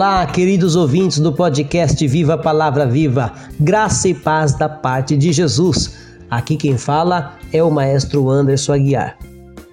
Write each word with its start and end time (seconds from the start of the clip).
Olá, 0.00 0.24
queridos 0.24 0.76
ouvintes 0.76 1.18
do 1.18 1.30
podcast 1.30 2.08
Viva 2.08 2.38
Palavra 2.38 2.86
Viva, 2.86 3.34
graça 3.60 4.08
e 4.08 4.14
paz 4.14 4.54
da 4.54 4.66
parte 4.66 5.14
de 5.14 5.30
Jesus. 5.30 5.94
Aqui 6.30 6.56
quem 6.56 6.78
fala 6.78 7.34
é 7.52 7.62
o 7.62 7.70
maestro 7.70 8.30
Anderson 8.30 8.72
Aguiar. 8.72 9.18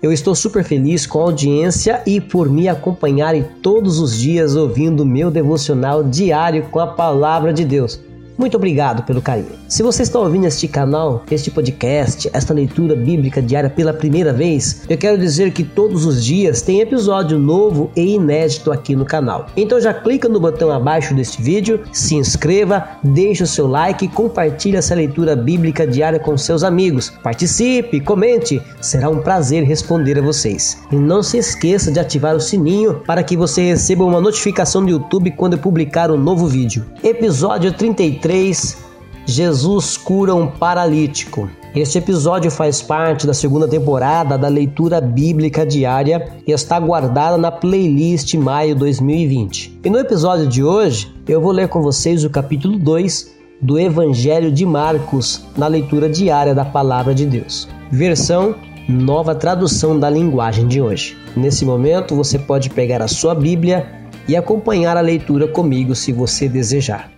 Eu 0.03 0.11
estou 0.11 0.35
super 0.35 0.65
feliz 0.65 1.07
com 1.07 1.21
a 1.21 1.23
audiência 1.23 2.03
e 2.05 2.19
por 2.19 2.49
me 2.49 2.67
acompanharem 2.67 3.45
todos 3.63 3.99
os 3.99 4.19
dias 4.19 4.53
ouvindo 4.57 5.05
meu 5.05 5.31
devocional 5.31 6.04
diário 6.04 6.63
com 6.63 6.82
a 6.82 6.87
palavra 6.87 7.54
de 7.54 7.63
Deus. 7.63 7.97
Muito 8.37 8.55
obrigado 8.55 9.01
pelo 9.01 9.19
carinho. 9.19 9.47
Se 9.68 9.82
você 9.82 10.04
está 10.04 10.19
ouvindo 10.19 10.46
este 10.46 10.68
canal, 10.68 11.23
este 11.32 11.50
podcast, 11.50 12.29
esta 12.32 12.54
leitura 12.54 12.96
bíblica 12.96 13.41
diária 13.41 13.68
pela 13.68 13.91
primeira 13.91 14.32
vez, 14.32 14.83
eu 14.87 14.96
quero 14.96 15.18
dizer 15.18 15.51
que 15.51 15.63
todos 15.63 16.05
os 16.05 16.23
dias 16.23 16.61
tem 16.61 16.79
episódio 16.79 17.39
novo 17.39 17.89
e 17.96 18.13
inédito 18.13 18.71
aqui 18.71 18.96
no 18.96 19.05
canal. 19.05 19.47
Então 19.57 19.82
já 19.82 19.91
clica 19.91 20.29
no 20.29 20.39
botão 20.39 20.71
abaixo 20.71 21.15
deste 21.15 21.41
vídeo, 21.41 21.82
se 21.91 22.13
inscreva, 22.13 22.87
deixe 23.04 23.41
o 23.41 23.47
seu 23.47 23.65
like 23.65 24.05
e 24.05 24.07
compartilhe 24.07 24.77
essa 24.77 24.93
leitura 24.93 25.35
bíblica 25.35 25.88
diária 25.88 26.19
com 26.19 26.38
seus 26.38 26.63
amigos. 26.63 27.10
Participe, 27.24 27.99
comente, 27.99 28.61
será 28.79 29.10
um 29.10 29.18
prazer 29.18 29.63
responder 29.63 30.19
a 30.19 30.21
vocês. 30.21 30.77
E 30.91 30.96
não 30.96 31.24
se 31.24 31.39
esqueça 31.39 31.91
de 31.91 31.99
ativar 31.99 32.35
o 32.35 32.39
sininho 32.39 33.02
para 33.03 33.23
que 33.23 33.35
você 33.35 33.63
receba 33.63 34.05
uma 34.05 34.22
notificação 34.22 34.85
do 34.85 34.91
YouTube 34.91 35.31
quando 35.31 35.53
eu 35.53 35.59
publicar 35.59 36.11
um 36.11 36.17
novo 36.17 36.45
vídeo. 36.45 36.85
Episódio 37.03 37.73
33 37.73 38.27
3, 38.28 38.78
Jesus 39.25 39.95
cura 39.95 40.36
um 40.36 40.47
paralítico. 40.47 41.50
Este 41.73 42.00
episódio 42.00 42.52
faz 42.52 42.81
parte 42.81 43.25
da 43.25 43.33
segunda 43.33 43.70
temporada 43.70 44.38
da 44.38 44.50
leitura 44.50 45.00
bíblica 45.00 45.66
diária 45.66 46.33
e 46.45 46.52
está 46.52 46.78
guardada 46.78 47.38
na 47.38 47.50
playlist 47.50 48.33
Maio 48.33 48.75
2020. 48.75 49.80
E 49.81 49.89
no 49.89 49.98
episódio 49.98 50.45
de 50.45 50.61
hoje, 50.61 51.09
eu 51.25 51.39
vou 51.39 51.53
ler 51.53 51.70
com 51.70 51.81
vocês 51.81 52.25
o 52.25 52.30
capítulo 52.30 52.78
2 52.78 53.31
do 53.61 53.80
Evangelho 53.80 54.52
de 54.52 54.66
Marcos 54.66 55.45
na 55.55 55.67
leitura 55.67 56.09
diária 56.09 56.53
da 56.53 56.66
Palavra 56.66 57.16
de 57.16 57.25
Deus. 57.25 57.70
Versão 57.89 58.55
nova 58.89 59.33
tradução 59.33 59.98
da 59.98 60.09
linguagem 60.09 60.67
de 60.67 60.81
hoje. 60.81 61.16
Nesse 61.33 61.64
momento, 61.64 62.14
você 62.14 62.38
pode 62.38 62.72
pegar 62.72 63.02
a 63.02 63.08
sua 63.08 63.33
Bíblia 63.33 63.88
e 64.28 64.36
acompanhar 64.36 64.98
a 64.98 65.02
leitura 65.02 65.48
comigo 65.48 65.95
se 65.95 66.11
você 66.11 66.50
desejar. 66.50 67.16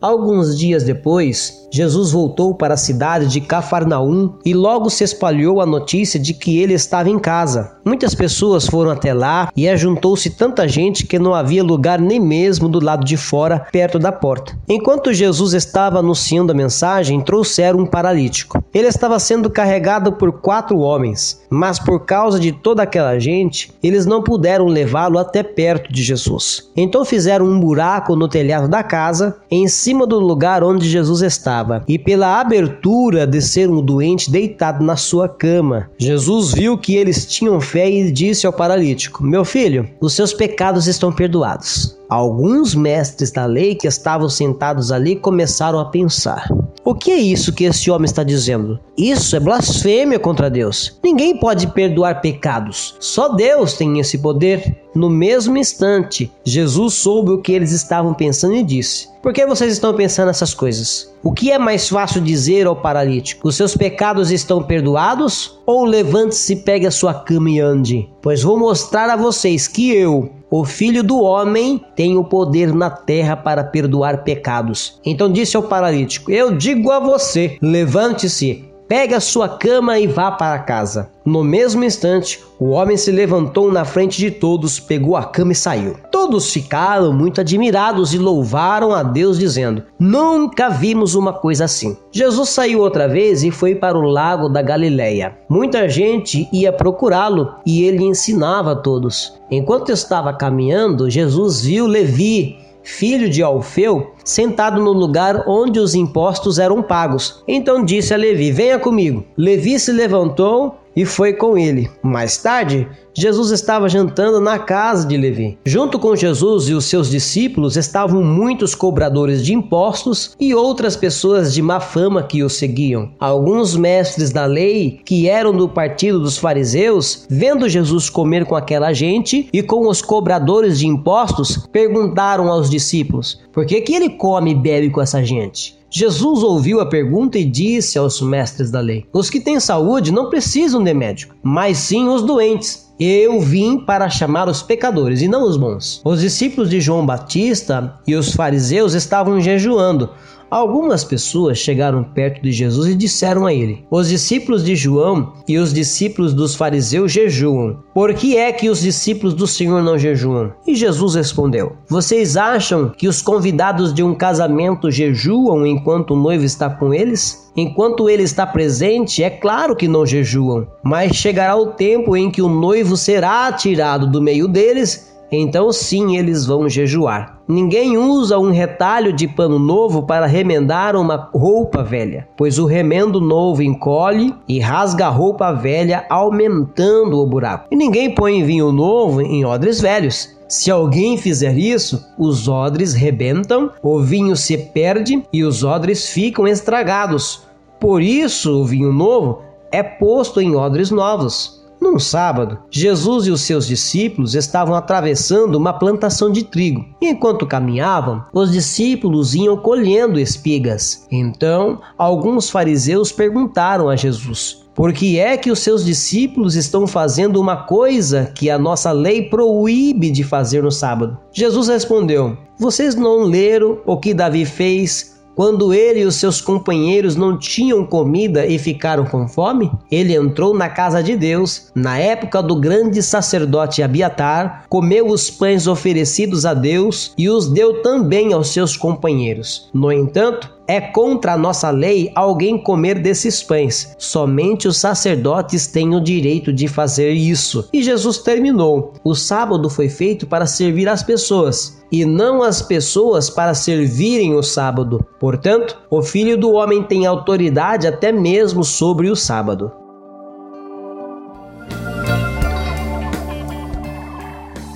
Alguns 0.00 0.58
dias 0.58 0.84
depois, 0.84 1.66
Jesus 1.72 2.12
voltou 2.12 2.54
para 2.54 2.74
a 2.74 2.76
cidade 2.76 3.26
de 3.26 3.40
Cafarnaum 3.40 4.34
e 4.44 4.54
logo 4.54 4.90
se 4.90 5.04
espalhou 5.04 5.60
a 5.60 5.66
notícia 5.66 6.18
de 6.20 6.34
que 6.34 6.58
ele 6.58 6.74
estava 6.74 7.08
em 7.08 7.18
casa. 7.18 7.76
Muitas 7.84 8.14
pessoas 8.14 8.66
foram 8.66 8.90
até 8.90 9.12
lá 9.12 9.50
e 9.56 9.68
ajuntou-se 9.68 10.30
tanta 10.30 10.68
gente 10.68 11.06
que 11.06 11.18
não 11.18 11.34
havia 11.34 11.64
lugar 11.64 12.00
nem 12.00 12.20
mesmo 12.20 12.68
do 12.68 12.82
lado 12.82 13.04
de 13.04 13.16
fora, 13.16 13.66
perto 13.72 13.98
da 13.98 14.12
porta. 14.12 14.56
Enquanto 14.68 15.12
Jesus 15.12 15.54
estava 15.54 15.98
anunciando 15.98 16.52
a 16.52 16.54
mensagem, 16.54 17.20
trouxeram 17.20 17.80
um 17.80 17.86
paralítico. 17.86 18.62
Ele 18.72 18.88
estava 18.88 19.18
sendo 19.18 19.50
carregado 19.50 20.12
por 20.12 20.32
quatro 20.32 20.78
homens, 20.78 21.42
mas 21.50 21.78
por 21.78 22.04
causa 22.04 22.38
de 22.38 22.52
toda 22.52 22.82
aquela 22.82 23.18
gente, 23.18 23.72
eles 23.82 24.04
não 24.06 24.22
puderam 24.22 24.66
levá-lo 24.66 25.18
até 25.18 25.42
perto 25.42 25.92
de 25.92 26.02
Jesus. 26.02 26.70
Então 26.76 27.04
fizeram 27.04 27.46
um 27.46 27.58
buraco 27.58 28.14
no 28.14 28.28
telhado 28.28 28.68
da 28.68 28.82
casa, 28.82 29.36
em 29.50 29.68
cima 29.86 30.04
do 30.04 30.18
lugar 30.18 30.64
onde 30.64 30.90
Jesus 30.90 31.22
estava, 31.22 31.84
e 31.86 31.96
pela 31.96 32.40
abertura 32.40 33.24
desceram 33.24 33.74
o 33.74 33.82
doente 33.82 34.28
deitado 34.28 34.84
na 34.84 34.96
sua 34.96 35.28
cama. 35.28 35.88
Jesus 35.96 36.52
viu 36.52 36.76
que 36.76 36.96
eles 36.96 37.24
tinham 37.24 37.60
fé 37.60 37.88
e 37.88 38.10
disse 38.10 38.48
ao 38.48 38.52
paralítico: 38.52 39.22
Meu 39.22 39.44
filho, 39.44 39.88
os 40.00 40.12
seus 40.12 40.34
pecados 40.34 40.88
estão 40.88 41.12
perdoados. 41.12 41.96
Alguns 42.08 42.74
mestres 42.74 43.30
da 43.30 43.46
lei 43.46 43.74
que 43.74 43.88
estavam 43.88 44.28
sentados 44.28 44.92
ali 44.92 45.16
começaram 45.16 45.80
a 45.80 45.86
pensar: 45.86 46.48
o 46.86 46.94
que 46.94 47.10
é 47.10 47.16
isso 47.16 47.52
que 47.52 47.64
esse 47.64 47.90
homem 47.90 48.04
está 48.04 48.22
dizendo? 48.22 48.78
Isso 48.96 49.34
é 49.34 49.40
blasfêmia 49.40 50.20
contra 50.20 50.48
Deus. 50.48 50.96
Ninguém 51.02 51.36
pode 51.36 51.66
perdoar 51.66 52.20
pecados. 52.20 52.94
Só 53.00 53.30
Deus 53.30 53.72
tem 53.72 53.98
esse 53.98 54.18
poder. 54.18 54.84
No 54.94 55.10
mesmo 55.10 55.58
instante, 55.58 56.30
Jesus 56.44 56.94
soube 56.94 57.32
o 57.32 57.42
que 57.42 57.50
eles 57.50 57.72
estavam 57.72 58.14
pensando 58.14 58.54
e 58.54 58.62
disse: 58.62 59.08
Por 59.20 59.32
que 59.32 59.44
vocês 59.44 59.72
estão 59.72 59.94
pensando 59.94 60.30
essas 60.30 60.54
coisas? 60.54 61.12
O 61.24 61.32
que 61.32 61.50
é 61.50 61.58
mais 61.58 61.88
fácil 61.88 62.20
dizer 62.20 62.68
ao 62.68 62.76
paralítico? 62.76 63.48
Os 63.48 63.56
seus 63.56 63.76
pecados 63.76 64.30
estão 64.30 64.62
perdoados? 64.62 65.58
Ou 65.66 65.84
levante-se, 65.84 66.54
pegue 66.54 66.86
a 66.86 66.92
sua 66.92 67.12
cama 67.12 67.50
e 67.50 67.58
ande? 67.58 68.08
Pois 68.26 68.42
vou 68.42 68.58
mostrar 68.58 69.08
a 69.08 69.14
vocês 69.14 69.68
que 69.68 69.88
eu, 69.92 70.32
o 70.50 70.64
filho 70.64 71.04
do 71.04 71.20
homem 71.20 71.80
tem 71.94 72.18
o 72.18 72.24
poder 72.24 72.74
na 72.74 72.90
terra 72.90 73.36
para 73.36 73.62
perdoar 73.62 74.24
pecados. 74.24 75.00
Então 75.04 75.30
disse 75.30 75.56
ao 75.56 75.62
paralítico: 75.62 76.32
Eu 76.32 76.50
digo 76.56 76.90
a 76.90 76.98
você: 76.98 77.56
levante-se, 77.62 78.64
Pegue 78.88 79.14
a 79.14 79.20
sua 79.20 79.48
cama 79.48 79.98
e 79.98 80.06
vá 80.06 80.30
para 80.30 80.58
casa. 80.60 81.10
No 81.24 81.42
mesmo 81.42 81.82
instante, 81.82 82.40
o 82.56 82.70
homem 82.70 82.96
se 82.96 83.10
levantou 83.10 83.72
na 83.72 83.84
frente 83.84 84.16
de 84.16 84.30
todos, 84.30 84.78
pegou 84.78 85.16
a 85.16 85.24
cama 85.24 85.50
e 85.50 85.56
saiu. 85.56 85.96
Todos 86.12 86.52
ficaram 86.52 87.12
muito 87.12 87.40
admirados 87.40 88.14
e 88.14 88.18
louvaram 88.18 88.94
a 88.94 89.02
Deus, 89.02 89.40
dizendo: 89.40 89.82
Nunca 89.98 90.68
vimos 90.68 91.16
uma 91.16 91.32
coisa 91.32 91.64
assim. 91.64 91.96
Jesus 92.12 92.50
saiu 92.50 92.78
outra 92.80 93.08
vez 93.08 93.42
e 93.42 93.50
foi 93.50 93.74
para 93.74 93.98
o 93.98 94.02
lago 94.02 94.48
da 94.48 94.62
Galileia. 94.62 95.36
Muita 95.48 95.88
gente 95.88 96.48
ia 96.52 96.72
procurá-lo 96.72 97.54
e 97.66 97.82
ele 97.82 98.04
ensinava 98.04 98.72
a 98.72 98.76
todos. 98.76 99.34
Enquanto 99.50 99.90
estava 99.90 100.32
caminhando, 100.32 101.10
Jesus 101.10 101.60
viu 101.60 101.88
Levi 101.88 102.65
filho 102.86 103.28
de 103.28 103.42
Alfeu, 103.42 104.12
sentado 104.24 104.80
no 104.80 104.92
lugar 104.92 105.42
onde 105.48 105.80
os 105.80 105.94
impostos 105.96 106.60
eram 106.60 106.80
pagos. 106.80 107.42
Então 107.46 107.84
disse 107.84 108.14
a 108.14 108.16
Levi: 108.16 108.52
Venha 108.52 108.78
comigo. 108.78 109.24
Levi 109.36 109.78
se 109.78 109.90
levantou 109.90 110.76
e 110.96 111.04
foi 111.04 111.34
com 111.34 111.58
ele. 111.58 111.90
Mais 112.02 112.38
tarde, 112.38 112.88
Jesus 113.12 113.50
estava 113.50 113.88
jantando 113.88 114.40
na 114.40 114.58
casa 114.58 115.06
de 115.06 115.16
Levi. 115.16 115.58
Junto 115.64 115.98
com 115.98 116.16
Jesus 116.16 116.68
e 116.68 116.74
os 116.74 116.86
seus 116.86 117.10
discípulos 117.10 117.76
estavam 117.76 118.22
muitos 118.22 118.74
cobradores 118.74 119.44
de 119.44 119.54
impostos 119.54 120.34
e 120.40 120.54
outras 120.54 120.96
pessoas 120.96 121.52
de 121.54 121.62
má 121.62 121.80
fama 121.80 122.22
que 122.22 122.42
o 122.42 122.48
seguiam. 122.48 123.10
Alguns 123.18 123.76
mestres 123.76 124.30
da 124.30 124.46
lei, 124.46 125.00
que 125.04 125.28
eram 125.28 125.56
do 125.56 125.68
partido 125.68 126.20
dos 126.20 126.38
fariseus, 126.38 127.26
vendo 127.28 127.68
Jesus 127.68 128.08
comer 128.08 128.44
com 128.44 128.54
aquela 128.54 128.92
gente 128.92 129.48
e 129.52 129.62
com 129.62 129.88
os 129.88 130.00
cobradores 130.00 130.78
de 130.78 130.86
impostos, 130.86 131.66
perguntaram 131.72 132.50
aos 132.50 132.70
discípulos: 132.70 133.40
Por 133.52 133.66
que, 133.66 133.80
que 133.80 133.94
ele 133.94 134.10
come 134.10 134.52
e 134.52 134.54
bebe 134.54 134.90
com 134.90 135.00
essa 135.00 135.22
gente? 135.24 135.75
Jesus 135.90 136.42
ouviu 136.42 136.80
a 136.80 136.86
pergunta 136.86 137.38
e 137.38 137.44
disse 137.44 137.98
aos 137.98 138.20
mestres 138.20 138.70
da 138.70 138.80
lei: 138.80 139.06
Os 139.12 139.30
que 139.30 139.40
têm 139.40 139.60
saúde 139.60 140.12
não 140.12 140.28
precisam 140.28 140.82
de 140.82 140.92
médico, 140.92 141.34
mas 141.42 141.78
sim 141.78 142.08
os 142.08 142.22
doentes. 142.22 142.86
Eu 142.98 143.40
vim 143.40 143.78
para 143.78 144.08
chamar 144.08 144.48
os 144.48 144.62
pecadores 144.62 145.20
e 145.20 145.28
não 145.28 145.42
os 145.46 145.58
bons. 145.58 146.00
Os 146.02 146.22
discípulos 146.22 146.70
de 146.70 146.80
João 146.80 147.04
Batista 147.04 148.00
e 148.06 148.14
os 148.14 148.32
fariseus 148.32 148.94
estavam 148.94 149.38
jejuando. 149.38 150.08
Algumas 150.50 151.02
pessoas 151.02 151.58
chegaram 151.58 152.04
perto 152.04 152.40
de 152.40 152.52
Jesus 152.52 152.86
e 152.86 152.94
disseram 152.94 153.46
a 153.46 153.52
ele: 153.52 153.84
Os 153.90 154.08
discípulos 154.08 154.64
de 154.64 154.76
João 154.76 155.32
e 155.48 155.58
os 155.58 155.74
discípulos 155.74 156.32
dos 156.32 156.54
fariseus 156.54 157.10
jejuam. 157.10 157.78
Por 157.92 158.14
que 158.14 158.36
é 158.36 158.52
que 158.52 158.68
os 158.68 158.80
discípulos 158.80 159.34
do 159.34 159.46
Senhor 159.46 159.82
não 159.82 159.98
jejuam? 159.98 160.52
E 160.66 160.74
Jesus 160.74 161.16
respondeu: 161.16 161.72
Vocês 161.88 162.36
acham 162.36 162.90
que 162.90 163.08
os 163.08 163.20
convidados 163.20 163.92
de 163.92 164.02
um 164.02 164.14
casamento 164.14 164.90
jejuam 164.90 165.66
enquanto 165.66 166.12
o 166.12 166.16
noivo 166.16 166.44
está 166.44 166.70
com 166.70 166.94
eles? 166.94 167.46
Enquanto 167.56 168.08
ele 168.10 168.22
está 168.22 168.46
presente, 168.46 169.22
é 169.22 169.30
claro 169.30 169.74
que 169.74 169.88
não 169.88 170.04
jejuam, 170.04 170.66
mas 170.82 171.16
chegará 171.16 171.56
o 171.56 171.68
tempo 171.68 172.14
em 172.14 172.30
que 172.30 172.42
o 172.42 172.50
noivo 172.50 172.98
será 172.98 173.50
tirado 173.50 174.06
do 174.06 174.20
meio 174.20 174.46
deles 174.46 175.05
então 175.30 175.72
sim 175.72 176.16
eles 176.16 176.46
vão 176.46 176.68
jejuar. 176.68 177.38
Ninguém 177.48 177.96
usa 177.96 178.38
um 178.38 178.50
retalho 178.50 179.12
de 179.12 179.28
pano 179.28 179.58
novo 179.58 180.02
para 180.02 180.26
remendar 180.26 180.96
uma 180.96 181.30
roupa 181.32 181.82
velha, 181.82 182.26
pois 182.36 182.58
o 182.58 182.66
remendo 182.66 183.20
novo 183.20 183.62
encolhe 183.62 184.34
e 184.48 184.58
rasga 184.58 185.06
a 185.06 185.10
roupa 185.10 185.52
velha, 185.52 186.04
aumentando 186.10 187.18
o 187.18 187.26
buraco. 187.26 187.68
E 187.70 187.76
ninguém 187.76 188.14
põe 188.14 188.42
vinho 188.42 188.72
novo 188.72 189.20
em 189.20 189.44
odres 189.44 189.80
velhos. 189.80 190.36
Se 190.48 190.70
alguém 190.70 191.16
fizer 191.16 191.56
isso, 191.58 192.04
os 192.16 192.48
odres 192.48 192.94
rebentam, 192.94 193.70
o 193.82 194.00
vinho 194.00 194.36
se 194.36 194.56
perde 194.56 195.22
e 195.32 195.42
os 195.42 195.64
odres 195.64 196.08
ficam 196.08 196.46
estragados. 196.46 197.42
Por 197.80 198.00
isso, 198.00 198.60
o 198.60 198.64
vinho 198.64 198.92
novo 198.92 199.42
é 199.72 199.82
posto 199.82 200.40
em 200.40 200.54
odres 200.54 200.90
novos. 200.90 201.55
Num 201.86 202.00
sábado, 202.00 202.58
Jesus 202.68 203.28
e 203.28 203.30
os 203.30 203.42
seus 203.42 203.64
discípulos 203.64 204.34
estavam 204.34 204.74
atravessando 204.74 205.54
uma 205.54 205.72
plantação 205.72 206.32
de 206.32 206.42
trigo. 206.42 206.84
E 207.00 207.06
enquanto 207.06 207.46
caminhavam, 207.46 208.24
os 208.34 208.50
discípulos 208.50 209.36
iam 209.36 209.56
colhendo 209.56 210.18
espigas. 210.18 211.06
Então, 211.12 211.80
alguns 211.96 212.50
fariseus 212.50 213.12
perguntaram 213.12 213.88
a 213.88 213.94
Jesus: 213.94 214.66
Por 214.74 214.92
que 214.92 215.16
é 215.20 215.36
que 215.36 215.50
os 215.50 215.60
seus 215.60 215.84
discípulos 215.84 216.56
estão 216.56 216.88
fazendo 216.88 217.40
uma 217.40 217.56
coisa 217.56 218.32
que 218.34 218.50
a 218.50 218.58
nossa 218.58 218.90
lei 218.90 219.22
proíbe 219.22 220.10
de 220.10 220.24
fazer 220.24 220.64
no 220.64 220.72
sábado? 220.72 221.16
Jesus 221.32 221.68
respondeu: 221.68 222.36
Vocês 222.58 222.96
não 222.96 223.22
leram 223.22 223.78
o 223.86 223.96
que 223.96 224.12
Davi 224.12 224.44
fez 224.44 225.15
quando 225.36 225.74
ele 225.74 226.00
e 226.00 226.04
os 226.06 226.16
seus 226.16 226.40
companheiros 226.40 227.14
não 227.14 227.38
tinham 227.38 227.84
comida 227.84 228.46
e 228.46 228.58
ficaram 228.58 229.04
com 229.04 229.28
fome, 229.28 229.70
ele 229.90 230.14
entrou 230.14 230.54
na 230.54 230.70
casa 230.70 231.02
de 231.02 231.14
Deus, 231.14 231.70
na 231.74 231.98
época 231.98 232.42
do 232.42 232.56
grande 232.56 233.02
sacerdote 233.02 233.82
Abiatar, 233.82 234.64
comeu 234.70 235.08
os 235.08 235.30
pães 235.30 235.66
oferecidos 235.66 236.46
a 236.46 236.54
Deus 236.54 237.12
e 237.18 237.28
os 237.28 237.50
deu 237.50 237.82
também 237.82 238.32
aos 238.32 238.48
seus 238.48 238.78
companheiros. 238.78 239.68
No 239.74 239.92
entanto, 239.92 240.55
é 240.66 240.80
contra 240.80 241.32
a 241.32 241.38
nossa 241.38 241.70
lei 241.70 242.10
alguém 242.14 242.58
comer 242.58 243.00
desses 243.00 243.42
pães. 243.42 243.94
Somente 243.98 244.66
os 244.66 244.78
sacerdotes 244.78 245.66
têm 245.66 245.94
o 245.94 246.00
direito 246.00 246.52
de 246.52 246.68
fazer 246.68 247.12
isso. 247.12 247.68
E 247.72 247.82
Jesus 247.82 248.18
terminou. 248.18 248.92
O 249.04 249.14
sábado 249.14 249.70
foi 249.70 249.88
feito 249.88 250.26
para 250.26 250.46
servir 250.46 250.88
as 250.88 251.02
pessoas, 251.02 251.82
e 251.90 252.04
não 252.04 252.42
as 252.42 252.60
pessoas 252.60 253.30
para 253.30 253.54
servirem 253.54 254.34
o 254.34 254.42
sábado. 254.42 255.04
Portanto, 255.20 255.78
o 255.90 256.02
Filho 256.02 256.36
do 256.36 256.52
Homem 256.52 256.82
tem 256.82 257.06
autoridade 257.06 257.86
até 257.86 258.10
mesmo 258.10 258.64
sobre 258.64 259.08
o 259.08 259.16
sábado. 259.16 259.85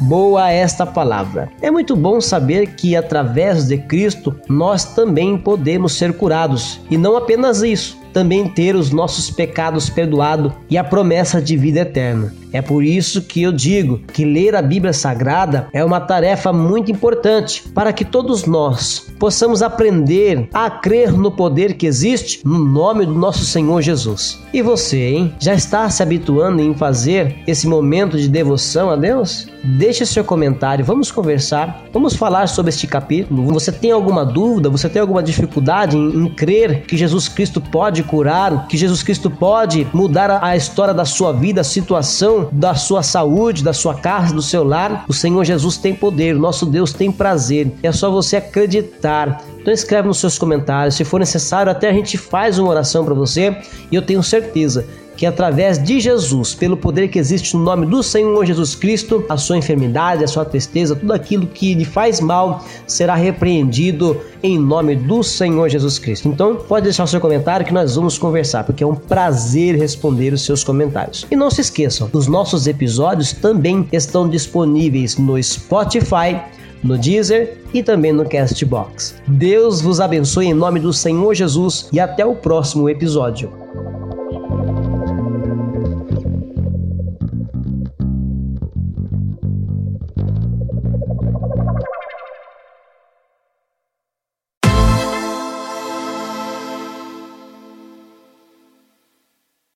Boa 0.00 0.50
esta 0.50 0.87
palavra. 0.87 1.50
É 1.61 1.70
muito 1.70 1.94
bom 1.94 2.20
saber 2.20 2.75
que 2.75 2.97
através 2.97 3.67
de 3.67 3.79
Cristo 3.79 4.35
nós 4.49 4.85
também 4.85 5.37
podemos 5.37 5.93
ser 5.93 6.17
curados. 6.17 6.81
E 6.91 6.97
não 6.97 7.17
apenas 7.17 7.62
isso, 7.62 8.00
também 8.12 8.48
ter 8.48 8.74
os 8.74 8.90
nossos 8.90 9.30
pecados 9.30 9.88
perdoados 9.88 10.52
e 10.68 10.76
a 10.76 10.84
promessa 10.84 11.40
de 11.40 11.56
vida 11.56 11.80
eterna. 11.80 12.32
É 12.52 12.60
por 12.60 12.82
isso 12.82 13.22
que 13.22 13.42
eu 13.42 13.52
digo 13.52 13.98
que 14.12 14.24
ler 14.24 14.56
a 14.56 14.62
Bíblia 14.62 14.92
Sagrada 14.92 15.68
é 15.72 15.84
uma 15.84 16.00
tarefa 16.00 16.52
muito 16.52 16.90
importante 16.90 17.62
para 17.74 17.92
que 17.92 18.04
todos 18.04 18.44
nós 18.44 19.06
possamos 19.18 19.62
aprender 19.62 20.48
a 20.52 20.70
crer 20.70 21.12
no 21.12 21.30
poder 21.30 21.74
que 21.74 21.86
existe 21.86 22.40
no 22.44 22.58
nome 22.58 23.06
do 23.06 23.14
nosso 23.14 23.44
Senhor 23.44 23.80
Jesus. 23.82 24.40
E 24.52 24.62
você, 24.62 25.10
hein? 25.10 25.34
Já 25.38 25.54
está 25.54 25.88
se 25.88 26.02
habituando 26.02 26.60
em 26.60 26.74
fazer 26.74 27.36
esse 27.46 27.66
momento 27.66 28.18
de 28.18 28.28
devoção 28.28 28.90
a 28.90 28.96
Deus? 28.96 29.46
Deixe 29.62 30.06
seu 30.06 30.24
comentário, 30.24 30.84
vamos 30.84 31.12
conversar, 31.12 31.84
vamos 31.92 32.16
falar 32.16 32.48
sobre 32.48 32.70
este 32.70 32.86
capítulo. 32.86 33.52
Você 33.52 33.70
tem 33.70 33.92
alguma 33.92 34.24
dúvida? 34.24 34.70
Você 34.70 34.88
tem 34.88 35.02
alguma 35.02 35.22
dificuldade 35.22 35.96
em, 35.96 36.24
em 36.24 36.28
crer 36.34 36.82
que 36.86 36.96
Jesus 36.96 37.28
Cristo 37.28 37.60
pode 37.60 38.00
curar, 38.02 38.67
que 38.67 38.76
Jesus 38.76 39.02
Cristo 39.02 39.31
pode 39.31 39.87
mudar 39.93 40.31
a, 40.31 40.47
a 40.49 40.56
história 40.56 40.94
da 40.94 41.05
sua 41.05 41.32
vida, 41.32 41.61
a 41.61 41.64
situação 41.64 42.49
da 42.52 42.75
sua 42.75 43.02
saúde, 43.02 43.62
da 43.62 43.73
sua 43.73 43.94
casa, 43.94 44.35
do 44.35 44.43
seu 44.43 44.64
lar. 44.64 45.05
O 45.08 45.12
Senhor 45.12 45.44
Jesus 45.44 45.76
tem 45.76 45.94
poder, 45.94 46.37
o 46.37 46.41
nosso 46.41 46.67
Deus 46.67 46.93
tem 46.93 47.11
prazer. 47.11 47.73
É 47.82 47.93
só 47.93 48.11
você 48.11 48.37
acreditar. 48.37 49.43
Então 49.61 49.73
escreve 49.73 50.08
nos 50.08 50.19
seus 50.19 50.38
comentários, 50.38 50.94
se 50.94 51.05
for 51.05 51.20
necessário, 51.20 51.70
até 51.70 51.88
a 51.91 51.93
gente 51.93 52.17
faz 52.17 52.58
uma 52.58 52.70
oração 52.70 53.05
para 53.05 53.14
você 53.14 53.56
e 53.91 53.94
eu 53.94 54.03
tenho 54.03 54.23
certeza 54.23 54.87
que 55.20 55.26
através 55.26 55.76
de 55.76 56.00
Jesus, 56.00 56.55
pelo 56.55 56.78
poder 56.78 57.08
que 57.08 57.19
existe 57.19 57.55
no 57.55 57.62
nome 57.62 57.84
do 57.84 58.02
Senhor 58.02 58.46
Jesus 58.46 58.75
Cristo, 58.75 59.22
a 59.28 59.37
sua 59.37 59.58
enfermidade, 59.58 60.25
a 60.25 60.26
sua 60.26 60.46
tristeza, 60.46 60.96
tudo 60.96 61.12
aquilo 61.12 61.46
que 61.46 61.75
lhe 61.75 61.84
faz 61.84 62.20
mal 62.20 62.64
será 62.87 63.14
repreendido 63.14 64.19
em 64.43 64.58
nome 64.58 64.96
do 64.96 65.22
Senhor 65.22 65.69
Jesus 65.69 65.99
Cristo. 65.99 66.26
Então, 66.26 66.56
pode 66.56 66.84
deixar 66.84 67.05
o 67.05 67.06
seu 67.06 67.20
comentário 67.20 67.67
que 67.67 67.75
nós 67.75 67.96
vamos 67.96 68.17
conversar, 68.17 68.64
porque 68.64 68.82
é 68.82 68.87
um 68.87 68.94
prazer 68.94 69.76
responder 69.76 70.32
os 70.32 70.43
seus 70.43 70.64
comentários. 70.64 71.26
E 71.31 71.37
não 71.37 71.50
se 71.50 71.61
esqueçam, 71.61 72.08
os 72.14 72.26
nossos 72.26 72.67
episódios 72.67 73.34
também 73.34 73.87
estão 73.93 74.26
disponíveis 74.26 75.19
no 75.19 75.43
Spotify, 75.43 76.40
no 76.82 76.96
Deezer 76.96 77.58
e 77.75 77.82
também 77.82 78.11
no 78.11 78.26
Castbox. 78.26 79.17
Deus 79.28 79.82
vos 79.82 80.00
abençoe 80.00 80.46
em 80.46 80.55
nome 80.55 80.81
do 80.81 80.94
Senhor 80.94 81.34
Jesus 81.34 81.90
e 81.93 82.00
até 82.00 82.25
o 82.25 82.34
próximo 82.34 82.88
episódio. 82.88 83.52